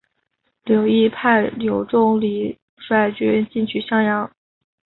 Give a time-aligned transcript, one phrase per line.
[0.65, 4.31] 萧绎派柳仲礼率军进取襄阳。